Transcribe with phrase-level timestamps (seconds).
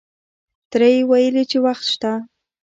[0.69, 2.11] تره یې ویلې چې وخت شته.